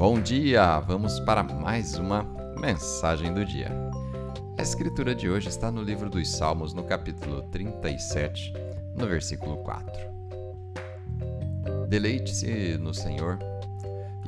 Bom 0.00 0.18
dia! 0.18 0.80
Vamos 0.80 1.20
para 1.20 1.42
mais 1.42 1.98
uma 1.98 2.22
mensagem 2.58 3.34
do 3.34 3.44
dia. 3.44 3.70
A 4.58 4.62
escritura 4.62 5.14
de 5.14 5.28
hoje 5.28 5.50
está 5.50 5.70
no 5.70 5.82
livro 5.82 6.08
dos 6.08 6.26
Salmos, 6.30 6.72
no 6.72 6.82
capítulo 6.84 7.42
37, 7.50 8.50
no 8.96 9.06
versículo 9.06 9.58
4. 9.58 9.92
Deleite-se 11.86 12.78
no 12.78 12.94
Senhor 12.94 13.38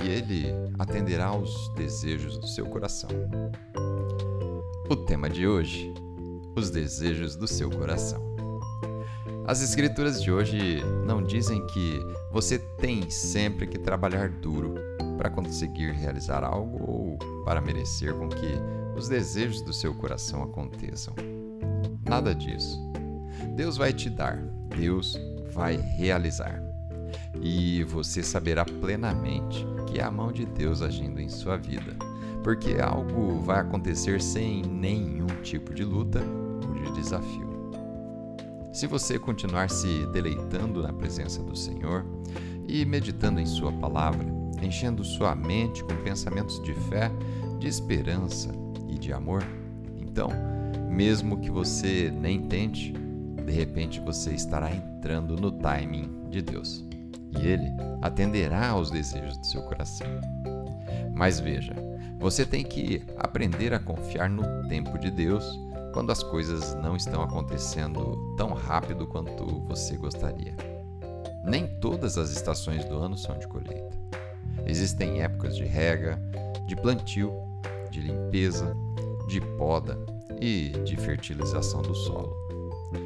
e 0.05 0.11
Ele 0.11 0.53
atenderá 0.79 1.29
aos 1.29 1.73
desejos 1.75 2.37
do 2.37 2.47
seu 2.49 2.67
coração. 2.67 3.09
O 4.91 4.95
tema 4.95 5.31
de 5.31 5.47
hoje: 5.47 5.95
os 6.55 6.69
desejos 6.69 7.35
do 7.35 7.49
seu 7.49 7.71
coração. 7.71 8.21
As 9.47 9.63
escrituras 9.63 10.23
de 10.23 10.31
hoje 10.31 10.83
não 11.07 11.23
dizem 11.23 11.67
que 11.69 11.99
você 12.31 12.59
tem 12.59 13.09
sempre 13.09 13.67
que 13.67 13.79
trabalhar 13.79 14.29
duro 14.29 14.75
para 15.23 15.31
conseguir 15.31 15.93
realizar 15.93 16.43
algo 16.43 16.83
ou 16.85 17.45
para 17.45 17.61
merecer 17.61 18.13
com 18.13 18.29
que 18.29 18.59
os 18.97 19.09
desejos 19.09 19.63
do 19.63 19.73
seu 19.73 19.95
coração 19.95 20.43
aconteçam. 20.43 21.15
Nada 22.05 22.35
disso. 22.35 22.77
Deus 23.55 23.77
vai 23.77 23.93
te 23.93 24.11
dar, 24.11 24.39
Deus 24.77 25.17
vai 25.55 25.77
realizar. 25.77 26.61
E 27.41 27.85
você 27.85 28.21
saberá 28.21 28.65
plenamente 28.65 29.65
que 29.87 30.01
é 30.01 30.03
a 30.03 30.11
mão 30.11 30.33
de 30.33 30.45
Deus 30.45 30.83
agindo 30.83 31.21
em 31.21 31.29
sua 31.29 31.57
vida, 31.57 31.97
porque 32.43 32.79
algo 32.83 33.39
vai 33.43 33.61
acontecer 33.61 34.21
sem 34.21 34.63
nenhum 34.63 35.29
tipo 35.45 35.73
de 35.73 35.85
luta 35.85 36.21
ou 36.67 36.83
de 36.83 36.91
desafio. 36.95 37.49
Se 38.73 38.89
você 38.89 39.21
continuar 39.21 39.71
se 39.71 40.05
deleitando 40.07 40.83
na 40.83 40.93
presença 40.93 41.41
do 41.45 41.55
Senhor 41.55 42.05
e 42.67 42.85
meditando 42.85 43.39
em 43.39 43.47
Sua 43.47 43.71
palavra, 43.71 44.42
enchendo 44.65 45.05
sua 45.05 45.35
mente 45.35 45.83
com 45.85 45.95
pensamentos 46.03 46.63
de 46.63 46.75
fé, 46.75 47.11
de 47.59 47.69
esperança 47.69 48.51
e 48.89 48.99
de 48.99 49.13
amor, 49.13 49.43
então, 50.01 50.29
mesmo 50.91 51.41
que 51.41 51.51
você 51.51 52.11
nem 52.11 52.43
tente, 52.43 52.93
de 52.93 53.53
repente 53.53 54.01
você 54.01 54.33
estará 54.33 54.71
entrando 54.71 55.37
no 55.37 55.51
timing 55.51 56.29
de 56.29 56.43
Deus 56.43 56.85
e 57.41 57.47
Ele 57.47 57.73
atenderá 58.03 58.69
aos 58.69 58.91
desejos 58.91 59.39
do 59.39 59.47
seu 59.47 59.63
coração. 59.63 60.07
Mas 61.15 61.41
veja, 61.41 61.75
você 62.19 62.45
tem 62.45 62.63
que 62.63 63.03
aprender 63.17 63.73
a 63.73 63.79
confiar 63.79 64.29
no 64.29 64.69
tempo 64.69 64.99
de 64.99 65.11
Deus 65.11 65.45
quando 65.93 66.11
as 66.11 66.23
coisas 66.23 66.75
não 66.77 66.97
estão 66.97 67.23
acontecendo 67.23 68.35
tão 68.37 68.53
rápido 68.53 69.07
quanto 69.07 69.45
você 69.61 69.97
gostaria. 69.97 70.55
Nem 71.45 71.67
todas 71.81 72.19
as 72.19 72.31
estações 72.31 72.85
do 72.85 72.97
ano 72.97 73.17
são 73.17 73.39
de 73.39 73.49
colheita. 73.49 74.02
Existem 74.67 75.23
épocas 75.23 75.57
de 75.57 75.65
rega, 75.65 76.21
de 76.67 76.77
plantio, 76.77 77.33
de 77.91 78.01
limpeza, 78.01 78.77
de 79.29 79.41
poda 79.57 79.99
e 80.41 80.71
de 80.85 80.97
fertilização 80.97 81.83
do 81.83 81.95
solo. 81.95 82.35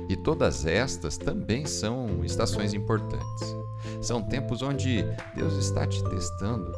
E 0.09 0.17
todas 0.17 0.67
estas 0.67 1.17
também 1.17 1.67
são 1.67 2.25
estações 2.25 2.75
importantes. 2.75 3.57
São 4.01 4.23
tempos 4.23 4.63
onde 4.63 5.05
Deus 5.35 5.55
está 5.57 5.87
te 5.87 6.03
testando, 6.05 6.73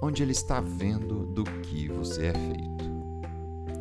onde 0.00 0.22
Ele 0.22 0.32
está 0.32 0.60
vendo 0.60 1.26
do 1.26 1.44
que 1.44 1.88
você 1.88 2.26
é 2.26 2.32
feito. 2.32 2.84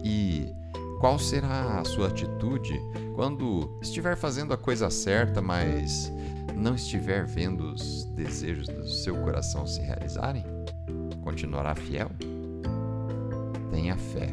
E 0.03 0.53
qual 0.99 1.17
será 1.17 1.79
a 1.79 1.85
sua 1.85 2.07
atitude 2.07 2.79
quando 3.15 3.77
estiver 3.81 4.15
fazendo 4.15 4.53
a 4.53 4.57
coisa 4.57 4.89
certa, 4.89 5.41
mas 5.41 6.11
não 6.55 6.75
estiver 6.75 7.25
vendo 7.25 7.71
os 7.71 8.05
desejos 8.05 8.67
do 8.67 8.87
seu 8.87 9.15
coração 9.17 9.65
se 9.65 9.81
realizarem? 9.81 10.43
Continuará 11.21 11.75
fiel? 11.75 12.09
Tenha 13.69 13.97
fé, 13.97 14.29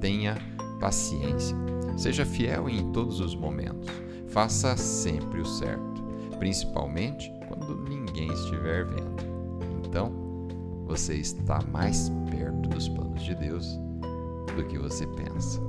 tenha 0.00 0.36
paciência, 0.80 1.56
seja 1.96 2.24
fiel 2.24 2.68
em 2.68 2.92
todos 2.92 3.20
os 3.20 3.34
momentos, 3.34 3.88
faça 4.28 4.76
sempre 4.76 5.40
o 5.40 5.46
certo, 5.46 6.02
principalmente 6.38 7.32
quando 7.48 7.88
ninguém 7.88 8.32
estiver 8.32 8.84
vendo. 8.84 9.16
Então, 9.86 10.12
você 10.86 11.14
está 11.14 11.60
mais 11.72 12.10
perto 12.30 12.68
dos 12.68 12.88
planos 12.88 13.22
de 13.22 13.34
Deus 13.34 13.78
do 14.54 14.64
que 14.68 14.78
você 14.78 15.06
pensa. 15.06 15.60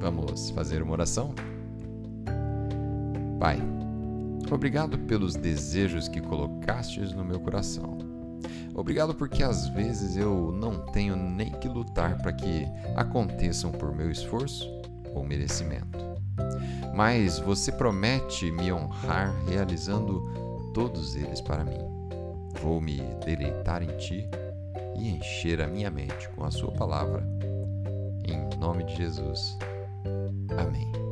Vamos 0.00 0.50
fazer 0.50 0.82
uma 0.82 0.92
oração? 0.92 1.34
Pai, 3.38 3.58
obrigado 4.52 4.98
pelos 4.98 5.36
desejos 5.36 6.08
que 6.08 6.20
colocastes 6.20 7.12
no 7.12 7.24
meu 7.24 7.38
coração. 7.38 7.98
Obrigado 8.74 9.14
porque 9.14 9.42
às 9.42 9.68
vezes 9.68 10.16
eu 10.16 10.50
não 10.50 10.84
tenho 10.86 11.14
nem 11.14 11.52
que 11.52 11.68
lutar 11.68 12.18
para 12.18 12.32
que 12.32 12.66
aconteçam 12.96 13.70
por 13.70 13.94
meu 13.94 14.10
esforço 14.10 14.68
ou 15.14 15.22
merecimento. 15.22 15.98
Mas 16.94 17.38
você 17.38 17.70
promete 17.70 18.50
me 18.50 18.72
honrar 18.72 19.32
realizando 19.46 20.20
todos 20.74 21.14
eles 21.14 21.40
para 21.40 21.64
mim. 21.64 21.78
Vou 22.60 22.80
me 22.80 23.00
deleitar 23.24 23.82
em 23.82 23.96
ti 23.96 24.28
e 24.96 25.08
encher 25.08 25.60
a 25.60 25.68
minha 25.68 25.90
mente 25.90 26.28
com 26.30 26.44
a 26.44 26.50
sua 26.50 26.72
palavra. 26.72 27.24
Em 28.26 28.58
nome 28.58 28.84
de 28.84 28.96
Jesus. 28.96 29.56
Amém. 30.56 31.03